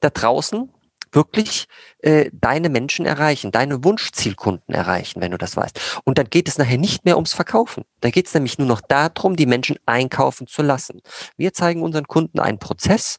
[0.00, 0.70] da draußen
[1.14, 1.66] wirklich
[1.98, 6.00] äh, deine Menschen erreichen, deine Wunschzielkunden erreichen, wenn du das weißt.
[6.04, 7.84] Und dann geht es nachher nicht mehr ums Verkaufen.
[8.00, 11.00] Da geht es nämlich nur noch darum, die Menschen einkaufen zu lassen.
[11.36, 13.18] Wir zeigen unseren Kunden einen Prozess,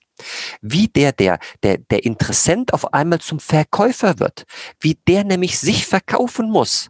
[0.61, 4.45] wie der, der, der, der Interessent auf einmal zum Verkäufer wird,
[4.79, 6.89] wie der nämlich sich verkaufen muss.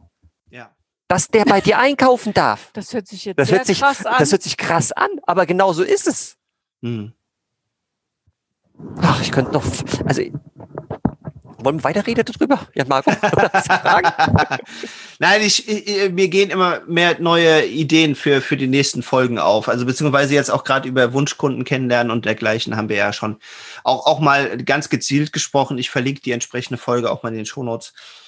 [0.50, 0.76] Ja.
[1.08, 2.72] Dass der bei dir einkaufen darf.
[2.74, 4.16] Das hört sich jetzt das hört sich, krass an.
[4.20, 6.38] Das hört sich krass an, aber genau so ist es.
[6.82, 7.14] Hm.
[9.02, 9.64] Ach, ich könnte noch,
[10.06, 10.22] also
[11.66, 12.68] wollen wir weiterreden darüber?
[12.74, 13.12] Ja, Marco,
[15.20, 19.68] Nein, ich, ich, mir gehen immer mehr neue Ideen für, für die nächsten Folgen auf.
[19.68, 23.38] Also beziehungsweise jetzt auch gerade über Wunschkunden kennenlernen und dergleichen haben wir ja schon
[23.84, 25.78] auch, auch mal ganz gezielt gesprochen.
[25.78, 27.94] Ich verlinke die entsprechende Folge auch mal in den Shownotes.
[27.94, 28.25] Notes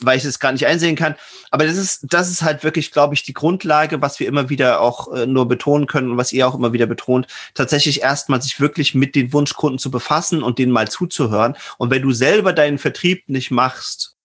[0.00, 1.14] weil ich es gar nicht einsehen kann.
[1.50, 4.80] Aber das ist, das ist halt wirklich, glaube ich, die Grundlage, was wir immer wieder
[4.80, 8.60] auch äh, nur betonen können und was ihr auch immer wieder betont, tatsächlich erstmal sich
[8.60, 11.56] wirklich mit den Wunschkunden zu befassen und denen mal zuzuhören.
[11.78, 14.16] Und wenn du selber deinen Vertrieb nicht machst,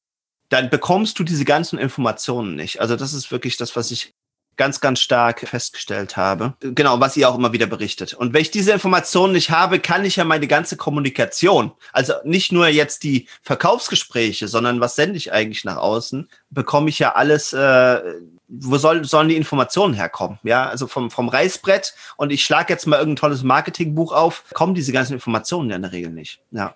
[0.49, 2.79] dann bekommst du diese ganzen Informationen nicht.
[2.79, 4.13] Also das ist wirklich das, was ich
[4.55, 6.53] ganz, ganz stark festgestellt habe.
[6.59, 8.13] Genau, was ihr auch immer wieder berichtet.
[8.13, 12.51] Und wenn ich diese Informationen nicht habe, kann ich ja meine ganze Kommunikation, also nicht
[12.51, 17.53] nur jetzt die Verkaufsgespräche, sondern was sende ich eigentlich nach außen, bekomme ich ja alles,
[17.53, 18.01] äh,
[18.47, 20.39] wo soll, sollen die Informationen herkommen?
[20.43, 24.75] Ja, also vom, vom Reißbrett und ich schlage jetzt mal irgendein tolles Marketingbuch auf, kommen
[24.75, 26.41] diese ganzen Informationen ja in der Regel nicht.
[26.51, 26.75] Ja.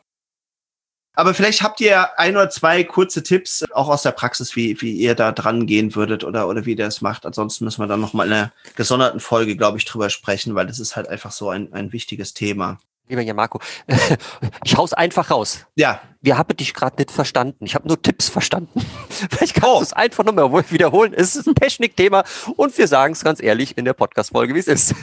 [1.18, 4.92] Aber vielleicht habt ihr ein oder zwei kurze Tipps, auch aus der Praxis, wie, wie
[4.92, 7.26] ihr da dran gehen würdet oder, oder wie ihr das macht.
[7.26, 10.78] Ansonsten müssen wir dann nochmal in einer gesonderten Folge, glaube ich, drüber sprechen, weil das
[10.78, 12.78] ist halt einfach so ein, ein wichtiges Thema.
[13.10, 13.60] Lieber Jan Marco,
[14.64, 15.66] ich hau's einfach raus.
[15.74, 16.02] Ja.
[16.22, 17.66] Wir haben dich gerade nicht verstanden.
[17.66, 18.86] Ich habe nur Tipps verstanden.
[19.32, 19.78] Vielleicht kannst oh.
[19.80, 21.16] du es einfach nochmal wiederholen.
[21.16, 22.26] Es ist ein Technikthema
[22.58, 24.94] und wir sagen es ganz ehrlich in der Podcast-Folge, wie es ist.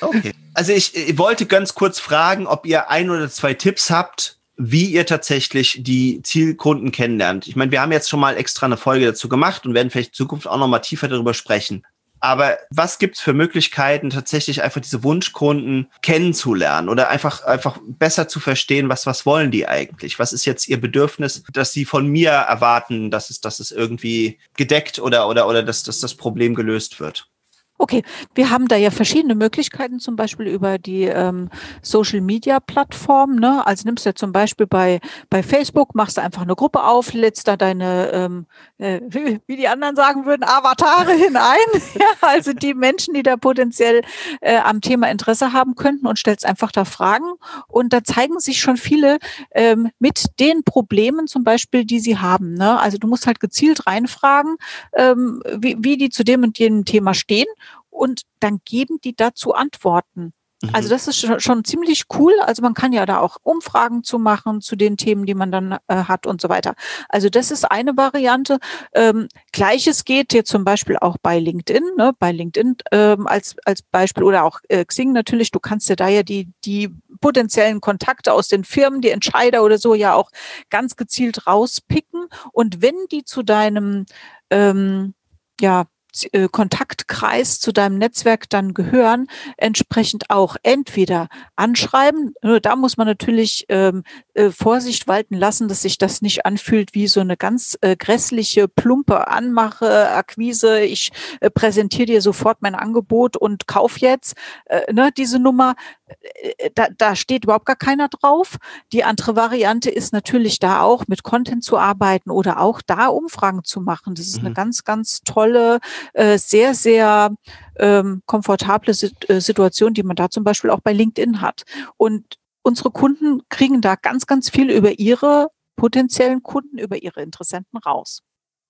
[0.00, 0.34] Okay.
[0.54, 4.86] Also ich, ich wollte ganz kurz fragen, ob ihr ein oder zwei Tipps habt, wie
[4.86, 7.48] ihr tatsächlich die Zielkunden kennenlernt.
[7.48, 10.10] Ich meine, wir haben jetzt schon mal extra eine Folge dazu gemacht und werden vielleicht
[10.10, 11.84] in Zukunft auch noch mal tiefer darüber sprechen.
[12.24, 18.40] Aber was gibt's für Möglichkeiten, tatsächlich einfach diese Wunschkunden kennenzulernen oder einfach, einfach besser zu
[18.40, 20.18] verstehen, was, was wollen die eigentlich?
[20.18, 24.38] Was ist jetzt ihr Bedürfnis, dass sie von mir erwarten, dass es, dass es irgendwie
[24.56, 27.28] gedeckt oder, oder, oder dass, dass das Problem gelöst wird?
[27.76, 28.04] Okay,
[28.36, 31.50] wir haben da ja verschiedene Möglichkeiten, zum Beispiel über die ähm,
[31.82, 33.34] Social Media Plattform.
[33.34, 33.66] Ne?
[33.66, 37.48] Also nimmst du zum Beispiel bei, bei Facebook, machst du einfach eine Gruppe auf, lädst
[37.48, 38.46] da deine, ähm,
[38.78, 39.00] äh,
[39.46, 41.56] wie die anderen sagen würden, Avatare hinein.
[41.98, 44.02] ja, also die Menschen, die da potenziell
[44.40, 47.32] äh, am Thema Interesse haben könnten und stellst einfach da Fragen.
[47.66, 49.18] Und da zeigen sich schon viele
[49.50, 52.54] ähm, mit den Problemen zum Beispiel, die sie haben.
[52.54, 52.78] Ne?
[52.78, 54.58] Also du musst halt gezielt reinfragen,
[54.92, 57.46] ähm, wie, wie die zu dem und jenem Thema stehen
[57.94, 60.32] und dann geben die dazu Antworten.
[60.72, 60.90] Also mhm.
[60.90, 62.32] das ist schon, schon, ziemlich cool.
[62.40, 65.78] Also man kann ja da auch Umfragen zu machen zu den Themen, die man dann
[65.88, 66.74] äh, hat und so weiter.
[67.08, 68.58] Also das ist eine Variante.
[68.94, 72.12] Ähm, Gleiches geht jetzt zum Beispiel auch bei LinkedIn, ne?
[72.18, 75.50] bei LinkedIn ähm, als, als Beispiel oder auch äh, Xing natürlich.
[75.50, 79.78] Du kannst ja da ja die, die potenziellen Kontakte aus den Firmen, die Entscheider oder
[79.78, 80.30] so ja auch
[80.70, 82.26] ganz gezielt rauspicken.
[82.52, 84.06] Und wenn die zu deinem
[84.50, 85.14] ähm,
[85.60, 85.84] ja,
[86.32, 92.34] äh, Kontaktkreis zu deinem Netzwerk dann gehören, entsprechend auch entweder anschreiben.
[92.42, 96.94] Nur da muss man natürlich ähm, äh, Vorsicht walten lassen, dass sich das nicht anfühlt
[96.94, 100.80] wie so eine ganz äh, grässliche, plumpe Anmache, Akquise.
[100.80, 104.34] Ich äh, präsentiere dir sofort mein Angebot und kauf jetzt.
[104.66, 105.74] Äh, ne, diese Nummer,
[106.06, 108.56] äh, da, da steht überhaupt gar keiner drauf.
[108.92, 113.64] Die andere Variante ist natürlich da auch mit Content zu arbeiten oder auch da Umfragen
[113.64, 114.14] zu machen.
[114.14, 114.46] Das ist mhm.
[114.46, 115.80] eine ganz, ganz tolle,
[116.12, 117.34] äh, sehr, sehr
[117.76, 121.62] ähm, komfortable äh, Situation, die man da zum Beispiel auch bei LinkedIn hat.
[121.96, 127.78] Und unsere Kunden kriegen da ganz, ganz viel über ihre potenziellen Kunden, über ihre Interessenten
[127.78, 128.22] raus.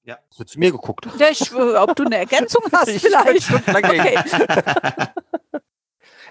[0.05, 1.09] Ja, wird zu mir geguckt.
[1.19, 3.51] Ja, ich, ob du eine Ergänzung hast vielleicht.
[3.69, 4.19] Okay.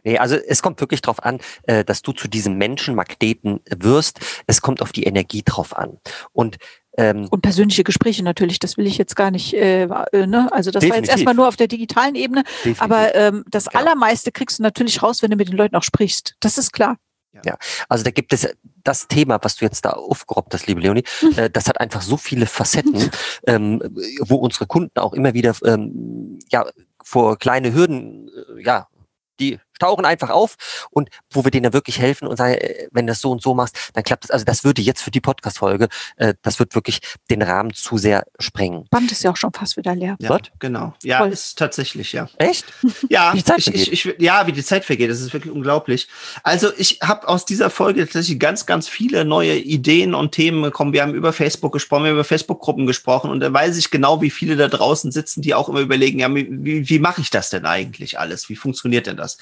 [0.04, 4.20] Nee, also es kommt wirklich darauf an, äh, dass du zu diesem Menschenmagneten wirst.
[4.48, 5.98] Es kommt auf die Energie drauf an.
[6.34, 6.58] Und
[6.98, 10.50] ähm, und persönliche Gespräche natürlich, das will ich jetzt gar nicht, äh, äh ne?
[10.52, 10.90] also das definitiv.
[10.90, 12.82] war jetzt erstmal nur auf der digitalen Ebene, definitiv.
[12.82, 13.80] aber ähm, das genau.
[13.80, 16.98] Allermeiste kriegst du natürlich raus, wenn du mit den Leuten auch sprichst, das ist klar.
[17.44, 17.58] Ja,
[17.90, 18.48] also da gibt es
[18.84, 21.38] das Thema, was du jetzt da aufgerobbt hast, liebe Leonie, mhm.
[21.38, 23.10] äh, das hat einfach so viele Facetten,
[23.48, 23.82] ähm,
[24.20, 26.66] wo unsere Kunden auch immer wieder ähm, ja
[27.04, 28.88] vor kleine Hürden äh, ja
[29.40, 30.56] die tauchen einfach auf
[30.92, 33.42] und wo wir denen dann wirklich helfen und sagen, äh, wenn du das so und
[33.42, 34.32] so machst, dann klappt das.
[34.32, 38.26] Also das würde jetzt für die Podcast-Folge, äh, das wird wirklich den Rahmen zu sehr
[38.40, 38.86] sprengen.
[38.90, 40.16] Band ist ja auch schon fast wieder leer.
[40.20, 40.52] Ja, What?
[40.60, 40.94] genau.
[41.04, 41.32] Ja, Voll.
[41.32, 42.30] ist tatsächlich, ja.
[42.38, 42.66] Echt?
[43.10, 46.08] Ja, die Zeit ich, ich, ja, wie die Zeit vergeht, das ist wirklich unglaublich.
[46.42, 50.94] Also ich habe aus dieser Folge tatsächlich ganz, ganz viele neue Ideen und Themen bekommen.
[50.94, 54.22] Wir haben über Facebook gesprochen, wir haben über Facebook-Gruppen gesprochen und da weiß ich genau,
[54.22, 57.50] wie viele da draußen sitzen, die auch immer überlegen, ja, wie, wie mache ich das
[57.50, 58.48] denn eigentlich alles?
[58.50, 59.38] Wie funktioniert denn das?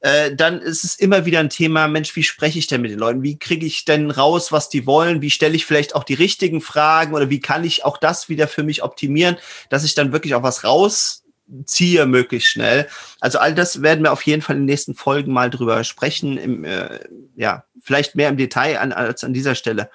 [0.00, 2.98] Äh, dann ist es immer wieder ein Thema, Mensch, wie spreche ich denn mit den
[2.98, 3.22] Leuten?
[3.22, 5.20] Wie kriege ich denn raus, was die wollen?
[5.20, 8.48] Wie stelle ich vielleicht auch die richtigen Fragen oder wie kann ich auch das wieder
[8.48, 9.36] für mich optimieren,
[9.68, 12.88] dass ich dann wirklich auch was rausziehe möglichst schnell.
[13.20, 16.38] Also all das werden wir auf jeden Fall in den nächsten Folgen mal drüber sprechen,
[16.38, 17.00] im, äh,
[17.36, 19.90] ja, vielleicht mehr im Detail an, als an dieser Stelle.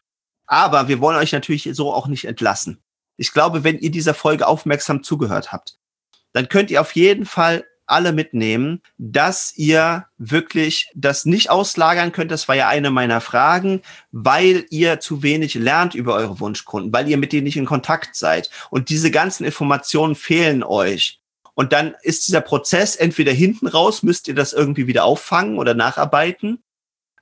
[0.46, 2.80] Aber wir wollen euch natürlich so auch nicht entlassen.
[3.18, 5.80] Ich glaube, wenn ihr dieser Folge aufmerksam zugehört habt,
[6.34, 12.32] dann könnt ihr auf jeden Fall alle mitnehmen, dass ihr wirklich das nicht auslagern könnt.
[12.32, 17.08] Das war ja eine meiner Fragen, weil ihr zu wenig lernt über eure Wunschkunden, weil
[17.08, 18.50] ihr mit denen nicht in Kontakt seid.
[18.70, 21.20] Und diese ganzen Informationen fehlen euch.
[21.54, 25.74] Und dann ist dieser Prozess entweder hinten raus, müsst ihr das irgendwie wieder auffangen oder
[25.74, 26.62] nacharbeiten.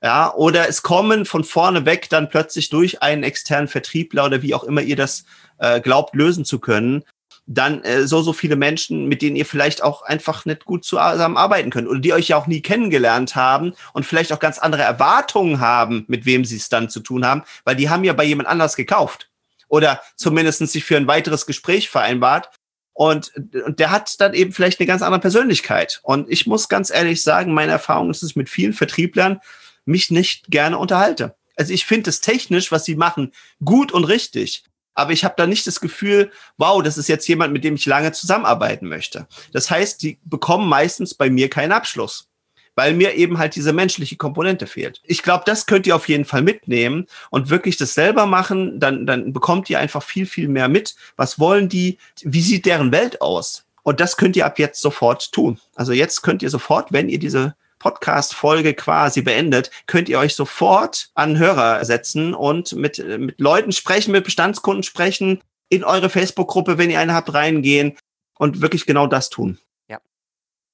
[0.02, 4.54] Ja, oder es kommen von vorne weg dann plötzlich durch einen externen Vertriebler oder wie
[4.54, 5.24] auch immer ihr das
[5.60, 7.06] äh, glaubt lösen zu können,
[7.46, 11.38] dann äh, so, so viele Menschen, mit denen ihr vielleicht auch einfach nicht gut zusammen
[11.38, 14.84] arbeiten könnt oder die euch ja auch nie kennengelernt haben und vielleicht auch ganz andere
[14.84, 18.24] Erwartungen haben, mit wem sie es dann zu tun haben, weil die haben ja bei
[18.24, 19.30] jemand anders gekauft
[19.68, 22.50] oder zumindest sich für ein weiteres Gespräch vereinbart.
[22.96, 23.32] Und,
[23.66, 26.00] und der hat dann eben vielleicht eine ganz andere Persönlichkeit.
[26.04, 29.42] Und ich muss ganz ehrlich sagen, meine Erfahrung ist es mit vielen Vertrieblern,
[29.84, 31.36] mich nicht gerne unterhalte.
[31.56, 33.32] Also ich finde es technisch, was sie machen,
[33.64, 37.54] gut und richtig aber ich habe da nicht das Gefühl, wow, das ist jetzt jemand,
[37.54, 39.28] mit dem ich lange zusammenarbeiten möchte.
[39.52, 42.30] Das heißt, die bekommen meistens bei mir keinen Abschluss,
[42.76, 45.02] weil mir eben halt diese menschliche Komponente fehlt.
[45.06, 49.06] Ich glaube, das könnt ihr auf jeden Fall mitnehmen und wirklich das selber machen, dann,
[49.06, 50.96] dann bekommt ihr einfach viel, viel mehr mit.
[51.16, 51.98] Was wollen die?
[52.22, 53.66] Wie sieht deren Welt aus?
[53.84, 55.60] Und das könnt ihr ab jetzt sofort tun.
[55.76, 61.10] Also jetzt könnt ihr sofort, wenn ihr diese Podcast-Folge quasi beendet, könnt ihr euch sofort
[61.16, 66.90] an Hörer setzen und mit, mit Leuten sprechen, mit Bestandskunden sprechen, in eure Facebook-Gruppe, wenn
[66.90, 67.98] ihr eine habt, reingehen
[68.40, 69.60] und wirklich genau das tun.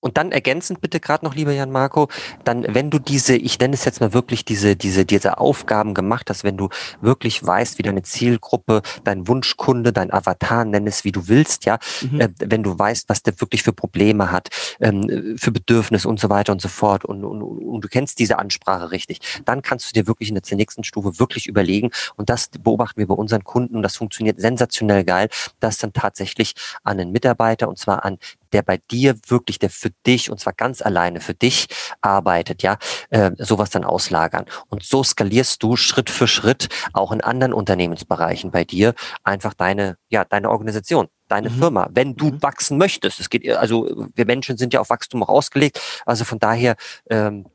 [0.01, 2.07] Und dann ergänzend bitte gerade noch, lieber Jan Marco,
[2.45, 6.29] dann, wenn du diese, ich nenne es jetzt mal wirklich diese, diese, diese Aufgaben gemacht
[6.29, 6.69] hast, wenn du
[7.01, 11.79] wirklich weißt, wie deine Zielgruppe, dein Wunschkunde, dein Avatar, nenn es wie du willst, ja,
[12.01, 12.21] mhm.
[12.21, 16.29] äh, wenn du weißt, was der wirklich für Probleme hat, ähm, für Bedürfnisse und so
[16.29, 19.93] weiter und so fort und, und, und du kennst diese Ansprache richtig, dann kannst du
[19.93, 23.75] dir wirklich in der nächsten Stufe wirklich überlegen und das beobachten wir bei unseren Kunden
[23.75, 28.17] und das funktioniert sensationell geil, dass dann tatsächlich an einen Mitarbeiter und zwar an
[28.53, 31.67] der bei dir wirklich, der für dich und zwar ganz alleine für dich
[32.01, 32.77] arbeitet, ja,
[33.09, 34.45] äh, sowas dann auslagern.
[34.67, 39.97] Und so skalierst du Schritt für Schritt auch in anderen Unternehmensbereichen bei dir einfach deine,
[40.09, 41.59] ja, deine Organisation deine mhm.
[41.59, 42.41] Firma, wenn du mhm.
[42.41, 43.19] wachsen möchtest.
[43.19, 45.79] Es geht, also wir Menschen sind ja auf Wachstum auch ausgelegt.
[46.07, 46.75] Also von daher,
[47.07, 47.45] ähm,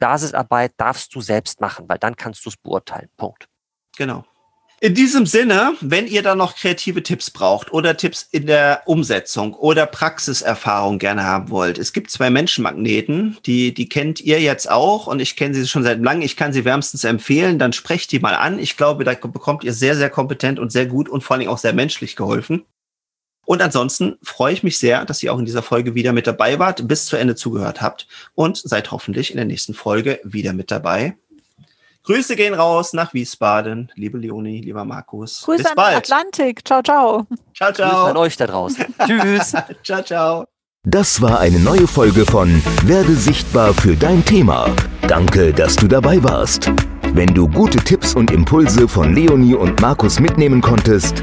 [0.00, 3.08] Basisarbeit darfst du selbst machen, weil dann kannst du es beurteilen.
[3.16, 3.48] Punkt.
[3.96, 4.24] Genau.
[4.82, 9.52] In diesem Sinne, wenn ihr da noch kreative Tipps braucht oder Tipps in der Umsetzung
[9.52, 15.06] oder Praxiserfahrung gerne haben wollt, es gibt zwei Menschenmagneten, die, die kennt ihr jetzt auch
[15.06, 16.22] und ich kenne sie schon seit langem.
[16.22, 18.58] Ich kann sie wärmstens empfehlen, dann sprecht die mal an.
[18.58, 21.58] Ich glaube, da bekommt ihr sehr, sehr kompetent und sehr gut und vor allem auch
[21.58, 22.64] sehr menschlich geholfen.
[23.44, 26.58] Und ansonsten freue ich mich sehr, dass ihr auch in dieser Folge wieder mit dabei
[26.58, 30.70] wart, bis zu Ende zugehört habt und seid hoffentlich in der nächsten Folge wieder mit
[30.70, 31.18] dabei.
[32.04, 35.42] Grüße gehen raus nach Wiesbaden, liebe Leonie, lieber Markus.
[35.44, 35.96] Grüße bis an bald.
[35.96, 36.66] Atlantik.
[36.66, 37.26] Ciao, ciao.
[37.54, 38.18] Ciao, Grüße an ciao.
[38.18, 38.84] euch da draußen.
[39.06, 39.52] Tschüss.
[39.84, 40.44] ciao, ciao.
[40.82, 44.74] Das war eine neue Folge von Werde sichtbar für dein Thema.
[45.06, 46.72] Danke, dass du dabei warst.
[47.12, 51.22] Wenn du gute Tipps und Impulse von Leonie und Markus mitnehmen konntest,